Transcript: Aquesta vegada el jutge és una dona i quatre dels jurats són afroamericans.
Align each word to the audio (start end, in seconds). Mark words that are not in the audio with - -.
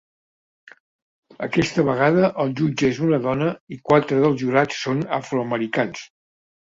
Aquesta 1.47 1.83
vegada 1.89 2.31
el 2.43 2.55
jutge 2.59 2.89
és 2.93 3.01
una 3.07 3.19
dona 3.25 3.49
i 3.75 3.77
quatre 3.91 4.23
dels 4.23 4.39
jurats 4.45 4.81
són 4.87 5.05
afroamericans. 5.19 6.03